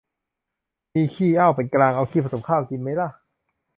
[0.93, 3.09] มีขี้ เอ้า เป็นกลาง เอาขี้ผสมข้าว กินมั้ยล่ะ